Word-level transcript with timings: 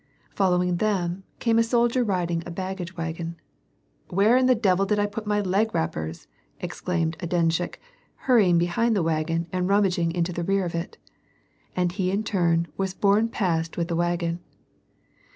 Following 0.33 0.77
them, 0.77 1.21
oanie 1.41 1.59
a 1.59 1.63
soldier 1.63 2.03
riding 2.03 2.39
on 2.41 2.47
a 2.47 2.51
baggage 2.55 2.95
wa^on. 2.95 3.35
"Where 4.07 4.41
the 4.41 4.55
devil 4.55 4.87
did 4.87 4.97
I 4.97 5.05
put 5.05 5.27
my 5.27 5.41
leg 5.41 5.75
wrappers?" 5.75 6.27
exclaimed 6.59 7.17
a 7.19 7.27
denshehik, 7.27 7.75
hurrying 8.25 8.57
behind 8.57 8.95
the 8.95 9.03
wagon 9.03 9.45
and 9.53 9.69
rummaging 9.69 10.11
into 10.13 10.33
the 10.33 10.43
rear 10.43 10.65
of 10.65 10.73
it. 10.73 10.97
And 11.75 11.91
he 11.91 12.09
in 12.09 12.23
turn 12.23 12.67
was 12.77 12.95
borne 12.95 13.29
past 13.29 13.77
with 13.77 13.89
the 13.89 13.95
wagon. 13.95 14.39